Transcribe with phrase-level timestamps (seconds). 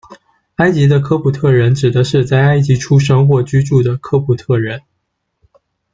[0.55, 4.81] 埃及的科普特人，指的是在埃及出生或居住的科普特人。